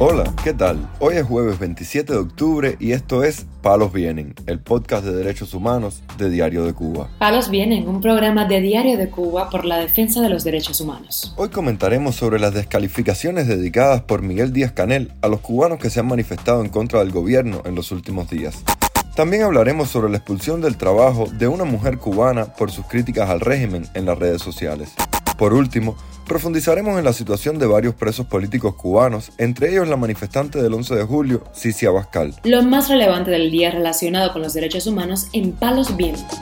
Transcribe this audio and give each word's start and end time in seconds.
Hola, 0.00 0.32
¿qué 0.44 0.54
tal? 0.54 0.88
Hoy 1.00 1.16
es 1.16 1.24
jueves 1.26 1.58
27 1.58 2.12
de 2.12 2.18
octubre 2.20 2.76
y 2.78 2.92
esto 2.92 3.24
es 3.24 3.46
Palos 3.62 3.92
Vienen, 3.92 4.32
el 4.46 4.60
podcast 4.60 5.04
de 5.04 5.12
derechos 5.12 5.54
humanos 5.54 6.04
de 6.16 6.30
Diario 6.30 6.64
de 6.64 6.72
Cuba. 6.72 7.08
Palos 7.18 7.50
Vienen, 7.50 7.88
un 7.88 8.00
programa 8.00 8.44
de 8.44 8.60
Diario 8.60 8.96
de 8.96 9.10
Cuba 9.10 9.50
por 9.50 9.64
la 9.64 9.78
defensa 9.78 10.20
de 10.20 10.28
los 10.28 10.44
derechos 10.44 10.80
humanos. 10.80 11.34
Hoy 11.36 11.48
comentaremos 11.48 12.14
sobre 12.14 12.38
las 12.38 12.54
descalificaciones 12.54 13.48
dedicadas 13.48 14.02
por 14.02 14.22
Miguel 14.22 14.52
Díaz 14.52 14.70
Canel 14.70 15.10
a 15.20 15.26
los 15.26 15.40
cubanos 15.40 15.80
que 15.80 15.90
se 15.90 15.98
han 15.98 16.06
manifestado 16.06 16.62
en 16.62 16.68
contra 16.68 17.00
del 17.00 17.10
gobierno 17.10 17.62
en 17.64 17.74
los 17.74 17.90
últimos 17.90 18.30
días. 18.30 18.62
También 19.16 19.42
hablaremos 19.42 19.88
sobre 19.88 20.10
la 20.10 20.18
expulsión 20.18 20.60
del 20.60 20.76
trabajo 20.76 21.26
de 21.26 21.48
una 21.48 21.64
mujer 21.64 21.98
cubana 21.98 22.54
por 22.54 22.70
sus 22.70 22.86
críticas 22.86 23.30
al 23.30 23.40
régimen 23.40 23.88
en 23.94 24.06
las 24.06 24.16
redes 24.16 24.42
sociales. 24.42 24.92
Por 25.36 25.54
último, 25.54 25.96
profundizaremos 26.28 26.98
en 26.98 27.04
la 27.04 27.12
situación 27.12 27.58
de 27.58 27.66
varios 27.66 27.94
presos 27.94 28.26
políticos 28.26 28.74
cubanos, 28.74 29.32
entre 29.38 29.70
ellos 29.70 29.88
la 29.88 29.96
manifestante 29.96 30.62
del 30.62 30.74
11 30.74 30.94
de 30.94 31.02
julio, 31.04 31.42
Cici 31.54 31.86
Abascal. 31.86 32.34
Lo 32.44 32.62
más 32.62 32.88
relevante 32.88 33.30
del 33.30 33.50
día 33.50 33.70
relacionado 33.70 34.32
con 34.32 34.42
los 34.42 34.52
derechos 34.52 34.86
humanos 34.86 35.28
en 35.32 35.52
Palos 35.52 35.96
Vientos. 35.96 36.38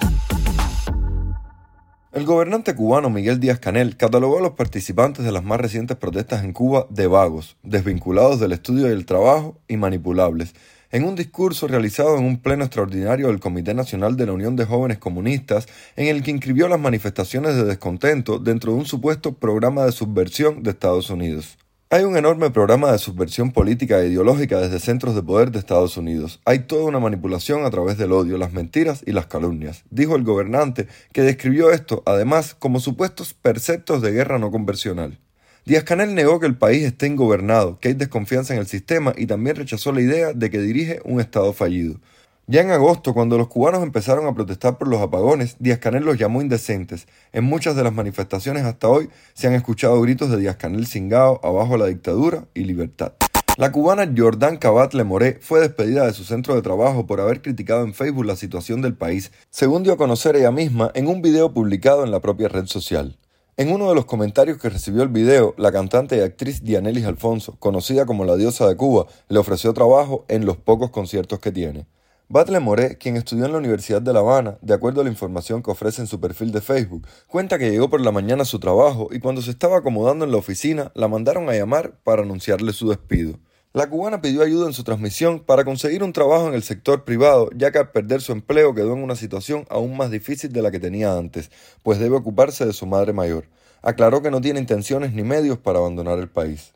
El 2.12 2.24
gobernante 2.24 2.74
cubano 2.74 3.10
Miguel 3.10 3.40
Díaz 3.40 3.58
Canel 3.58 3.96
catalogó 3.96 4.38
a 4.38 4.42
los 4.42 4.52
participantes 4.52 5.24
de 5.24 5.32
las 5.32 5.44
más 5.44 5.60
recientes 5.60 5.96
protestas 5.96 6.42
en 6.42 6.52
Cuba 6.52 6.86
de 6.90 7.06
vagos, 7.06 7.56
desvinculados 7.62 8.40
del 8.40 8.52
estudio 8.52 8.88
y 8.88 8.92
el 8.92 9.06
trabajo 9.06 9.60
y 9.68 9.76
manipulables, 9.76 10.54
en 10.90 11.04
un 11.04 11.14
discurso 11.14 11.68
realizado 11.68 12.16
en 12.16 12.24
un 12.24 12.38
pleno 12.38 12.64
extraordinario 12.64 13.28
del 13.28 13.40
Comité 13.40 13.74
Nacional 13.74 14.16
de 14.16 14.26
la 14.26 14.32
Unión 14.32 14.56
de 14.56 14.64
Jóvenes 14.64 14.98
Comunistas, 14.98 15.66
en 15.96 16.06
el 16.08 16.22
que 16.22 16.30
inscribió 16.30 16.68
las 16.68 16.80
manifestaciones 16.80 17.56
de 17.56 17.64
descontento 17.64 18.38
dentro 18.38 18.72
de 18.72 18.78
un 18.78 18.86
supuesto 18.86 19.32
programa 19.32 19.84
de 19.84 19.92
subversión 19.92 20.62
de 20.62 20.70
Estados 20.70 21.10
Unidos. 21.10 21.58
Hay 21.88 22.02
un 22.02 22.16
enorme 22.16 22.50
programa 22.50 22.90
de 22.90 22.98
subversión 22.98 23.52
política 23.52 24.00
e 24.00 24.08
ideológica 24.08 24.58
desde 24.58 24.80
centros 24.80 25.14
de 25.14 25.22
poder 25.22 25.52
de 25.52 25.60
Estados 25.60 25.96
Unidos. 25.96 26.40
Hay 26.44 26.60
toda 26.60 26.82
una 26.84 26.98
manipulación 26.98 27.64
a 27.64 27.70
través 27.70 27.96
del 27.96 28.10
odio, 28.10 28.38
las 28.38 28.52
mentiras 28.52 29.04
y 29.06 29.12
las 29.12 29.26
calumnias, 29.26 29.84
dijo 29.90 30.16
el 30.16 30.24
gobernante, 30.24 30.88
que 31.12 31.22
describió 31.22 31.70
esto, 31.70 32.02
además, 32.04 32.56
como 32.58 32.80
supuestos 32.80 33.34
perceptos 33.34 34.02
de 34.02 34.10
guerra 34.10 34.40
no 34.40 34.50
conversional. 34.50 35.20
Díaz 35.66 35.82
Canel 35.82 36.14
negó 36.14 36.38
que 36.38 36.46
el 36.46 36.56
país 36.56 36.84
esté 36.84 37.08
ingobernado, 37.08 37.80
que 37.80 37.88
hay 37.88 37.94
desconfianza 37.94 38.54
en 38.54 38.60
el 38.60 38.68
sistema 38.68 39.12
y 39.16 39.26
también 39.26 39.56
rechazó 39.56 39.90
la 39.90 40.00
idea 40.00 40.32
de 40.32 40.48
que 40.48 40.60
dirige 40.60 41.00
un 41.04 41.20
Estado 41.20 41.52
fallido. 41.52 41.98
Ya 42.46 42.60
en 42.60 42.70
agosto, 42.70 43.12
cuando 43.12 43.36
los 43.36 43.48
cubanos 43.48 43.82
empezaron 43.82 44.28
a 44.28 44.34
protestar 44.36 44.78
por 44.78 44.86
los 44.86 45.00
apagones, 45.00 45.56
Díaz 45.58 45.80
Canel 45.80 46.04
los 46.04 46.18
llamó 46.18 46.40
indecentes. 46.40 47.08
En 47.32 47.42
muchas 47.42 47.74
de 47.74 47.82
las 47.82 47.92
manifestaciones 47.92 48.62
hasta 48.62 48.86
hoy 48.88 49.10
se 49.34 49.48
han 49.48 49.54
escuchado 49.54 50.00
gritos 50.02 50.30
de 50.30 50.36
Díaz 50.36 50.54
Canel 50.54 50.86
cingao, 50.86 51.40
abajo 51.42 51.76
la 51.76 51.86
dictadura 51.86 52.44
y 52.54 52.62
libertad. 52.62 53.14
La 53.56 53.72
cubana 53.72 54.08
Jordan 54.16 54.58
Cabat 54.58 54.94
Lemoré 54.94 55.40
fue 55.40 55.58
despedida 55.58 56.06
de 56.06 56.12
su 56.12 56.22
centro 56.22 56.54
de 56.54 56.62
trabajo 56.62 57.08
por 57.08 57.20
haber 57.20 57.42
criticado 57.42 57.82
en 57.82 57.92
Facebook 57.92 58.24
la 58.24 58.36
situación 58.36 58.82
del 58.82 58.94
país, 58.94 59.32
según 59.50 59.82
dio 59.82 59.94
a 59.94 59.96
conocer 59.96 60.36
ella 60.36 60.52
misma 60.52 60.92
en 60.94 61.08
un 61.08 61.22
video 61.22 61.52
publicado 61.52 62.04
en 62.04 62.12
la 62.12 62.20
propia 62.20 62.46
red 62.46 62.66
social. 62.66 63.18
En 63.58 63.72
uno 63.72 63.88
de 63.88 63.94
los 63.94 64.04
comentarios 64.04 64.58
que 64.58 64.68
recibió 64.68 65.02
el 65.02 65.08
video, 65.08 65.54
la 65.56 65.72
cantante 65.72 66.18
y 66.18 66.20
actriz 66.20 66.62
Dianelis 66.62 67.06
Alfonso, 67.06 67.56
conocida 67.58 68.04
como 68.04 68.26
la 68.26 68.36
diosa 68.36 68.68
de 68.68 68.76
Cuba, 68.76 69.06
le 69.30 69.38
ofreció 69.38 69.72
trabajo 69.72 70.26
en 70.28 70.44
los 70.44 70.58
pocos 70.58 70.90
conciertos 70.90 71.38
que 71.38 71.52
tiene. 71.52 71.86
Batle 72.28 72.60
Moré, 72.60 72.98
quien 72.98 73.16
estudió 73.16 73.46
en 73.46 73.52
la 73.52 73.58
Universidad 73.58 74.02
de 74.02 74.12
La 74.12 74.18
Habana, 74.20 74.58
de 74.60 74.74
acuerdo 74.74 75.00
a 75.00 75.04
la 75.04 75.10
información 75.10 75.62
que 75.62 75.70
ofrece 75.70 76.02
en 76.02 76.06
su 76.06 76.20
perfil 76.20 76.52
de 76.52 76.60
Facebook, 76.60 77.06
cuenta 77.28 77.58
que 77.58 77.70
llegó 77.70 77.88
por 77.88 78.02
la 78.02 78.12
mañana 78.12 78.42
a 78.42 78.44
su 78.44 78.58
trabajo 78.58 79.08
y 79.10 79.20
cuando 79.20 79.40
se 79.40 79.52
estaba 79.52 79.78
acomodando 79.78 80.26
en 80.26 80.32
la 80.32 80.36
oficina, 80.36 80.92
la 80.94 81.08
mandaron 81.08 81.48
a 81.48 81.54
llamar 81.54 81.98
para 82.04 82.24
anunciarle 82.24 82.74
su 82.74 82.90
despido. 82.90 83.38
La 83.76 83.90
cubana 83.90 84.22
pidió 84.22 84.42
ayuda 84.42 84.68
en 84.68 84.72
su 84.72 84.84
transmisión 84.84 85.38
para 85.38 85.62
conseguir 85.62 86.02
un 86.02 86.14
trabajo 86.14 86.48
en 86.48 86.54
el 86.54 86.62
sector 86.62 87.04
privado, 87.04 87.50
ya 87.54 87.70
que 87.72 87.76
al 87.76 87.90
perder 87.90 88.22
su 88.22 88.32
empleo 88.32 88.74
quedó 88.74 88.94
en 88.94 89.02
una 89.02 89.16
situación 89.16 89.66
aún 89.68 89.98
más 89.98 90.10
difícil 90.10 90.50
de 90.50 90.62
la 90.62 90.70
que 90.70 90.80
tenía 90.80 91.12
antes, 91.12 91.50
pues 91.82 91.98
debe 91.98 92.16
ocuparse 92.16 92.64
de 92.64 92.72
su 92.72 92.86
madre 92.86 93.12
mayor. 93.12 93.44
Aclaró 93.82 94.22
que 94.22 94.30
no 94.30 94.40
tiene 94.40 94.60
intenciones 94.60 95.12
ni 95.12 95.24
medios 95.24 95.58
para 95.58 95.78
abandonar 95.78 96.18
el 96.18 96.28
país. 96.28 96.72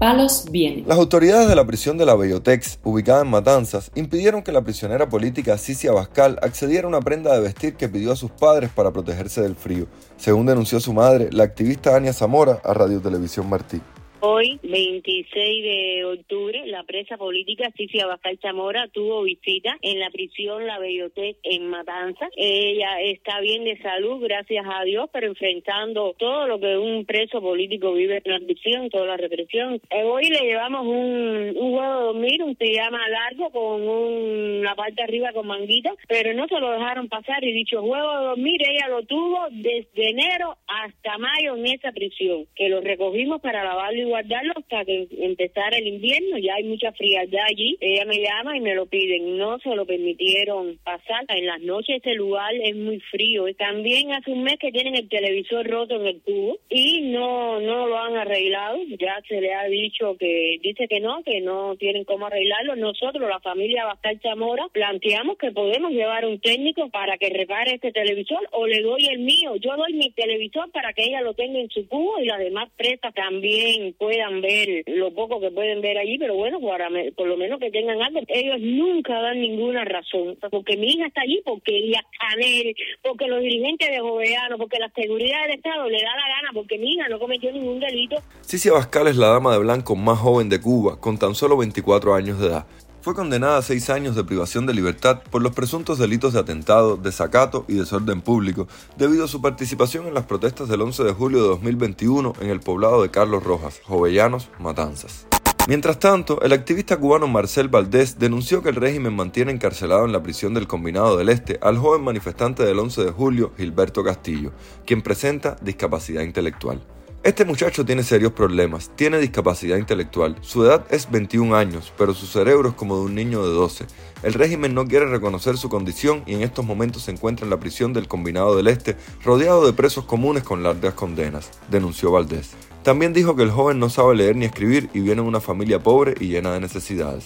Palos 0.00 0.46
viene. 0.50 0.82
Las 0.86 0.96
autoridades 0.96 1.46
de 1.46 1.54
la 1.54 1.66
prisión 1.66 1.98
de 1.98 2.06
la 2.06 2.16
Bellotex, 2.16 2.80
ubicada 2.82 3.20
en 3.20 3.28
Matanzas, 3.28 3.92
impidieron 3.94 4.42
que 4.42 4.50
la 4.50 4.62
prisionera 4.62 5.10
política 5.10 5.58
Cici 5.58 5.88
Abascal 5.88 6.38
accediera 6.42 6.86
a 6.86 6.88
una 6.88 7.02
prenda 7.02 7.34
de 7.34 7.40
vestir 7.40 7.74
que 7.74 7.88
pidió 7.88 8.12
a 8.12 8.16
sus 8.16 8.30
padres 8.30 8.70
para 8.70 8.92
protegerse 8.92 9.42
del 9.42 9.56
frío, 9.56 9.86
según 10.16 10.46
denunció 10.46 10.80
su 10.80 10.94
madre, 10.94 11.28
la 11.32 11.44
activista 11.44 11.94
Ania 11.94 12.14
Zamora, 12.14 12.62
a 12.64 12.72
Radio 12.72 13.00
Televisión 13.00 13.48
Martí. 13.48 13.82
Hoy, 14.22 14.60
26 14.62 15.62
de 15.64 16.04
octubre, 16.04 16.66
la 16.66 16.82
presa 16.82 17.16
política 17.16 17.70
Cici 17.74 18.00
Abascal 18.00 18.38
Chamora 18.38 18.86
tuvo 18.88 19.22
visita 19.22 19.78
en 19.80 19.98
la 19.98 20.10
prisión 20.10 20.66
La 20.66 20.78
Bellotec 20.78 21.38
en 21.42 21.66
Matanza. 21.68 22.28
Ella 22.36 23.00
está 23.00 23.40
bien 23.40 23.64
de 23.64 23.78
salud, 23.78 24.22
gracias 24.22 24.66
a 24.68 24.84
Dios, 24.84 25.08
pero 25.10 25.26
enfrentando 25.28 26.14
todo 26.18 26.46
lo 26.46 26.60
que 26.60 26.76
un 26.76 27.06
preso 27.06 27.40
político 27.40 27.94
vive 27.94 28.20
en 28.22 28.32
la 28.32 28.40
prisión, 28.40 28.90
toda 28.90 29.06
la 29.06 29.16
represión. 29.16 29.80
Eh, 29.88 30.02
hoy 30.04 30.28
le 30.28 30.40
llevamos 30.40 30.86
un, 30.86 31.56
un 31.56 31.72
juego 31.72 31.96
de 31.96 32.04
dormir, 32.04 32.42
un 32.42 32.56
pijama 32.56 33.08
largo 33.08 33.50
con 33.50 33.88
una 33.88 34.74
parte 34.74 35.02
arriba 35.02 35.32
con 35.32 35.46
manguita, 35.46 35.94
pero 36.08 36.34
no 36.34 36.46
se 36.46 36.60
lo 36.60 36.72
dejaron 36.72 37.08
pasar 37.08 37.42
y 37.42 37.52
dicho 37.52 37.80
juego 37.80 38.18
de 38.18 38.24
dormir, 38.26 38.60
ella 38.68 38.88
lo 38.88 39.02
tuvo 39.04 39.46
desde 39.50 40.10
enero 40.10 40.58
hasta 40.66 41.16
mayo 41.16 41.56
en 41.56 41.68
esa 41.68 41.90
prisión, 41.92 42.44
que 42.54 42.68
lo 42.68 42.82
recogimos 42.82 43.40
para 43.40 43.64
lavarlo 43.64 44.02
y 44.02 44.09
guardarlo 44.10 44.52
hasta 44.56 44.84
que 44.84 45.08
empezara 45.18 45.78
el 45.78 45.86
invierno, 45.86 46.38
ya 46.38 46.54
hay 46.54 46.64
mucha 46.64 46.92
frialdad 46.92 47.44
allí, 47.48 47.76
ella 47.80 48.04
me 48.04 48.20
llama 48.20 48.56
y 48.56 48.60
me 48.60 48.74
lo 48.74 48.86
piden, 48.86 49.38
no 49.38 49.58
se 49.60 49.74
lo 49.74 49.86
permitieron 49.86 50.78
pasar, 50.84 51.24
en 51.28 51.46
las 51.46 51.60
noches 51.60 51.96
este 51.96 52.14
lugar 52.14 52.52
es 52.54 52.76
muy 52.76 53.00
frío, 53.00 53.44
también 53.56 54.12
hace 54.12 54.30
un 54.32 54.42
mes 54.42 54.58
que 54.58 54.72
tienen 54.72 54.96
el 54.96 55.08
televisor 55.08 55.66
roto 55.66 55.96
en 55.96 56.06
el 56.06 56.20
tubo 56.22 56.58
y 56.68 57.00
no, 57.12 57.60
no 57.60 57.86
lo 57.86 57.98
han 57.98 58.16
arreglado, 58.16 58.78
ya 58.98 59.20
se 59.28 59.40
le 59.40 59.54
ha 59.54 59.64
dicho 59.64 60.16
que 60.18 60.58
dice 60.62 60.88
que 60.88 61.00
no, 61.00 61.22
que 61.22 61.40
no 61.40 61.76
tienen 61.76 62.04
cómo 62.04 62.26
arreglarlo, 62.26 62.76
nosotros, 62.76 63.28
la 63.28 63.40
familia 63.40 63.86
Bastal 63.86 64.20
Chamora, 64.20 64.68
planteamos 64.72 65.38
que 65.38 65.52
podemos 65.52 65.92
llevar 65.92 66.26
un 66.26 66.40
técnico 66.40 66.90
para 66.90 67.16
que 67.18 67.30
repare 67.30 67.74
este 67.74 67.92
televisor 67.92 68.40
o 68.52 68.66
le 68.66 68.82
doy 68.82 69.06
el 69.06 69.20
mío, 69.20 69.56
yo 69.56 69.76
doy 69.76 69.92
mi 69.94 70.10
televisor 70.10 70.70
para 70.72 70.92
que 70.92 71.04
ella 71.04 71.20
lo 71.20 71.34
tenga 71.34 71.60
en 71.60 71.70
su 71.70 71.86
cubo 71.88 72.18
y 72.18 72.26
las 72.26 72.38
demás 72.38 72.68
presas 72.76 73.14
también 73.14 73.92
puedan 74.00 74.40
ver 74.40 74.82
lo 74.86 75.12
poco 75.14 75.40
que 75.40 75.50
pueden 75.50 75.82
ver 75.82 75.98
allí, 75.98 76.16
pero 76.18 76.34
bueno, 76.34 76.58
para, 76.58 76.88
por 77.14 77.28
lo 77.28 77.36
menos 77.36 77.60
que 77.60 77.70
tengan 77.70 78.00
algo. 78.00 78.20
Ellos 78.28 78.56
nunca 78.58 79.12
dan 79.20 79.38
ninguna 79.38 79.84
razón, 79.84 80.38
porque 80.50 80.78
mi 80.78 80.92
hija 80.92 81.06
está 81.06 81.20
allí, 81.20 81.42
porque 81.44 81.76
ella 81.76 82.02
Canel, 82.18 82.74
porque 83.02 83.26
los 83.26 83.42
dirigentes 83.42 83.90
de 83.90 84.00
Joveano, 84.00 84.56
porque 84.56 84.78
la 84.78 84.90
seguridad 84.90 85.42
del 85.42 85.58
Estado 85.58 85.86
le 85.88 85.98
da 85.98 86.16
la 86.16 86.34
gana, 86.34 86.50
porque 86.54 86.78
mi 86.78 86.94
hija 86.94 87.08
no 87.08 87.18
cometió 87.18 87.52
ningún 87.52 87.78
delito. 87.78 88.16
Cicia 88.40 88.70
Abascal 88.70 89.08
es 89.08 89.16
la 89.16 89.28
dama 89.28 89.52
de 89.52 89.58
blanco 89.58 89.94
más 89.94 90.18
joven 90.18 90.48
de 90.48 90.62
Cuba, 90.62 90.98
con 90.98 91.18
tan 91.18 91.34
solo 91.34 91.58
24 91.58 92.14
años 92.14 92.40
de 92.40 92.46
edad. 92.46 92.66
Fue 93.02 93.14
condenada 93.14 93.56
a 93.56 93.62
seis 93.62 93.88
años 93.88 94.14
de 94.14 94.24
privación 94.24 94.66
de 94.66 94.74
libertad 94.74 95.22
por 95.30 95.40
los 95.40 95.54
presuntos 95.54 95.98
delitos 95.98 96.34
de 96.34 96.40
atentado, 96.40 96.98
desacato 96.98 97.64
y 97.66 97.74
desorden 97.74 98.20
público, 98.20 98.68
debido 98.98 99.24
a 99.24 99.28
su 99.28 99.40
participación 99.40 100.06
en 100.06 100.12
las 100.12 100.26
protestas 100.26 100.68
del 100.68 100.82
11 100.82 101.04
de 101.04 101.12
julio 101.12 101.40
de 101.40 101.48
2021 101.48 102.34
en 102.40 102.50
el 102.50 102.60
poblado 102.60 103.00
de 103.00 103.10
Carlos 103.10 103.42
Rojas, 103.42 103.80
Jovellanos, 103.86 104.50
Matanzas. 104.58 105.26
Mientras 105.66 105.98
tanto, 105.98 106.42
el 106.42 106.52
activista 106.52 106.98
cubano 106.98 107.26
Marcel 107.26 107.68
Valdés 107.68 108.18
denunció 108.18 108.62
que 108.62 108.68
el 108.68 108.76
régimen 108.76 109.16
mantiene 109.16 109.52
encarcelado 109.52 110.04
en 110.04 110.12
la 110.12 110.22
prisión 110.22 110.52
del 110.52 110.66
Combinado 110.66 111.16
del 111.16 111.30
Este 111.30 111.58
al 111.62 111.78
joven 111.78 112.02
manifestante 112.02 112.64
del 112.64 112.78
11 112.78 113.04
de 113.04 113.10
julio, 113.12 113.52
Gilberto 113.56 114.04
Castillo, 114.04 114.52
quien 114.84 115.00
presenta 115.00 115.56
discapacidad 115.62 116.22
intelectual. 116.22 116.82
Este 117.22 117.44
muchacho 117.44 117.84
tiene 117.84 118.02
serios 118.02 118.32
problemas, 118.32 118.90
tiene 118.96 119.18
discapacidad 119.18 119.76
intelectual, 119.76 120.36
su 120.40 120.64
edad 120.64 120.86
es 120.88 121.10
21 121.10 121.54
años, 121.54 121.92
pero 121.98 122.14
su 122.14 122.24
cerebro 122.26 122.70
es 122.70 122.74
como 122.74 122.96
de 122.96 123.02
un 123.02 123.14
niño 123.14 123.42
de 123.46 123.52
12. 123.52 123.84
El 124.22 124.32
régimen 124.32 124.72
no 124.72 124.86
quiere 124.86 125.04
reconocer 125.04 125.58
su 125.58 125.68
condición 125.68 126.22
y 126.24 126.32
en 126.32 126.40
estos 126.40 126.64
momentos 126.64 127.02
se 127.02 127.10
encuentra 127.10 127.44
en 127.44 127.50
la 127.50 127.60
prisión 127.60 127.92
del 127.92 128.08
Combinado 128.08 128.56
del 128.56 128.68
Este, 128.68 128.96
rodeado 129.22 129.66
de 129.66 129.74
presos 129.74 130.06
comunes 130.06 130.44
con 130.44 130.62
largas 130.62 130.94
condenas, 130.94 131.50
denunció 131.70 132.10
Valdés. 132.10 132.52
También 132.82 133.12
dijo 133.12 133.36
que 133.36 133.42
el 133.42 133.50
joven 133.50 133.78
no 133.78 133.90
sabe 133.90 134.16
leer 134.16 134.36
ni 134.36 134.46
escribir 134.46 134.88
y 134.94 135.00
viene 135.00 135.20
de 135.20 135.28
una 135.28 135.40
familia 135.40 135.78
pobre 135.78 136.14
y 136.18 136.28
llena 136.28 136.54
de 136.54 136.60
necesidades. 136.60 137.24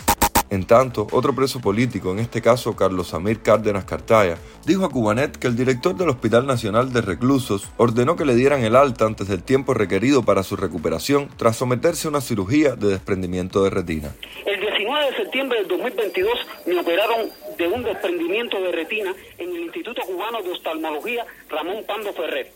En 0.50 0.64
tanto, 0.66 1.06
otro 1.12 1.34
preso 1.34 1.60
político, 1.60 2.12
en 2.12 2.18
este 2.18 2.42
caso 2.42 2.76
Carlos 2.76 3.14
Amir 3.14 3.40
Cárdenas 3.40 3.84
Cartaya, 3.84 4.36
dijo 4.66 4.84
a 4.84 4.90
Cubanet 4.90 5.36
que 5.36 5.46
el 5.46 5.56
director 5.56 5.96
del 5.96 6.10
Hospital 6.10 6.46
Nacional 6.46 6.92
de 6.92 7.00
Reclusos 7.00 7.68
ordenó 7.76 8.16
que 8.16 8.24
le 8.24 8.34
dieran 8.34 8.62
el 8.62 8.76
alta 8.76 9.06
antes 9.06 9.28
del 9.28 9.42
tiempo 9.42 9.74
requerido 9.74 10.22
para 10.22 10.42
su 10.42 10.56
recuperación 10.56 11.28
tras 11.36 11.56
someterse 11.56 12.06
a 12.06 12.10
una 12.10 12.20
cirugía 12.20 12.76
de 12.76 12.88
desprendimiento 12.88 13.64
de 13.64 13.70
retina. 13.70 14.14
El 14.44 14.60
19 14.60 15.10
de 15.10 15.16
septiembre 15.16 15.58
del 15.58 15.68
2022 15.68 16.46
me 16.66 16.80
operaron 16.80 17.30
de 17.56 17.68
un 17.68 17.82
desprendimiento 17.82 18.60
de 18.60 18.72
retina 18.72 19.14
en 19.38 19.48
el 19.50 19.62
Instituto 19.62 20.02
Cubano 20.02 20.42
de 20.42 20.52
Oftalmología 20.52 21.24
Ramón 21.48 21.84
Pando 21.86 22.12
Ferrer. 22.12 22.52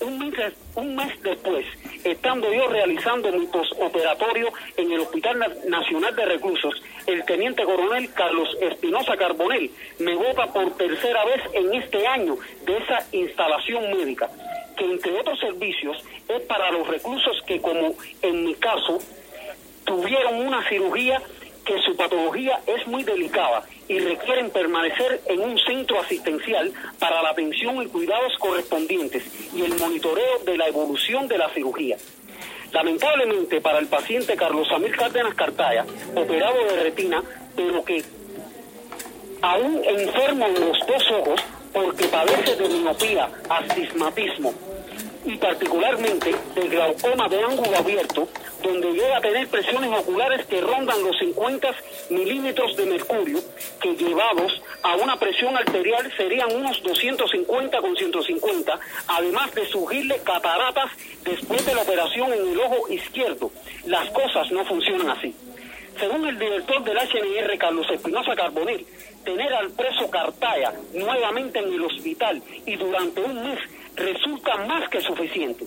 Un 0.00 0.18
mes, 0.18 0.52
un 0.74 0.96
mes 0.96 1.22
después, 1.22 1.64
estando 2.04 2.52
yo 2.52 2.68
realizando 2.68 3.32
mi 3.32 3.46
postoperatorio 3.46 4.52
en 4.76 4.92
el 4.92 5.00
Hospital 5.00 5.38
Nacional 5.68 6.14
de 6.16 6.24
Reclusos, 6.24 6.82
el 7.06 7.24
teniente 7.24 7.64
coronel 7.64 8.12
Carlos 8.12 8.48
Espinosa 8.60 9.16
Carbonel 9.16 9.70
me 9.98 10.14
vota 10.14 10.46
por 10.52 10.76
tercera 10.76 11.24
vez 11.24 11.42
en 11.52 11.74
este 11.74 12.06
año 12.06 12.36
de 12.64 12.76
esa 12.76 13.06
instalación 13.12 13.90
médica, 13.96 14.28
que 14.76 14.84
entre 14.84 15.18
otros 15.18 15.38
servicios 15.40 15.96
es 16.28 16.42
para 16.42 16.70
los 16.70 16.86
reclusos 16.86 17.42
que, 17.46 17.60
como 17.60 17.94
en 18.22 18.44
mi 18.44 18.54
caso, 18.54 18.98
tuvieron 19.84 20.46
una 20.46 20.66
cirugía 20.68 21.20
que 21.64 21.78
su 21.82 21.96
patología 21.96 22.60
es 22.66 22.86
muy 22.86 23.04
delicada 23.04 23.62
y 23.88 23.98
requieren 23.98 24.50
permanecer 24.50 25.20
en 25.26 25.40
un 25.40 25.58
centro 25.58 26.00
asistencial 26.00 26.72
para 26.98 27.22
la 27.22 27.30
atención 27.30 27.82
y 27.82 27.86
cuidados 27.86 28.32
correspondientes 28.38 29.24
y 29.54 29.62
el 29.62 29.78
monitoreo 29.78 30.38
de 30.44 30.56
la 30.56 30.68
evolución 30.68 31.28
de 31.28 31.38
la 31.38 31.48
cirugía. 31.50 31.96
Lamentablemente 32.72 33.60
para 33.60 33.78
el 33.78 33.86
paciente 33.86 34.34
Carlos 34.34 34.66
Amir 34.72 34.96
Cárdenas 34.96 35.34
Cartaya, 35.34 35.84
operado 36.14 36.64
de 36.64 36.82
retina, 36.84 37.22
pero 37.54 37.84
que 37.84 38.02
aún 39.42 39.82
enfermo 39.84 40.46
en 40.46 40.54
los 40.54 40.78
dos 40.86 41.10
ojos 41.10 41.40
porque 41.72 42.06
padece 42.06 42.56
de 42.56 42.68
miopía, 42.68 43.28
astigmatismo 43.48 44.52
y 45.24 45.36
particularmente 45.36 46.34
de 46.54 46.68
glaucoma 46.68 47.28
de 47.28 47.42
ángulo 47.42 47.76
abierto, 47.76 48.28
donde 48.62 48.92
llega 48.92 49.16
a 49.16 49.20
tener 49.20 49.48
presiones 49.48 49.90
oculares 49.98 50.46
que 50.46 50.60
rondan 50.60 51.02
los 51.02 51.18
50 51.18 51.68
milímetros 52.10 52.76
de 52.76 52.86
mercurio, 52.86 53.40
que 53.80 53.94
llevados 53.94 54.62
a 54.82 54.96
una 54.96 55.16
presión 55.18 55.56
arterial 55.56 56.10
serían 56.16 56.52
unos 56.54 56.82
250 56.82 57.80
con 57.80 57.96
150, 57.96 58.78
además 59.08 59.54
de 59.54 59.66
surgirle 59.66 60.18
cataratas 60.24 60.90
después 61.24 61.64
de 61.66 61.74
la 61.74 61.82
operación 61.82 62.32
en 62.32 62.52
el 62.52 62.60
ojo 62.60 62.88
izquierdo. 62.88 63.50
Las 63.86 64.08
cosas 64.10 64.50
no 64.50 64.64
funcionan 64.64 65.10
así. 65.10 65.34
Según 65.98 66.26
el 66.26 66.38
director 66.38 66.82
del 66.84 66.96
HNR, 66.96 67.58
Carlos 67.58 67.86
Espinosa 67.90 68.34
Carbonell, 68.34 68.86
tener 69.24 69.52
al 69.52 69.70
preso 69.72 70.10
Cartaya 70.10 70.72
nuevamente 70.94 71.58
en 71.58 71.72
el 71.72 71.82
hospital 71.82 72.42
y 72.66 72.76
durante 72.76 73.20
un 73.20 73.42
mes 73.42 73.58
resulta 73.96 74.56
más 74.66 74.88
que 74.88 75.00
suficiente. 75.00 75.66